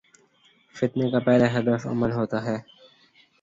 [0.75, 2.57] فتنے کا پہلا ہدف امن ہو تا ہے۔